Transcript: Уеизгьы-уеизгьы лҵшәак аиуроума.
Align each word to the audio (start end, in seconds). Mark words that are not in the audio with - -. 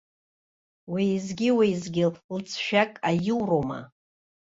Уеизгьы-уеизгьы 0.91 2.05
лҵшәак 2.37 2.91
аиуроума. 3.09 3.79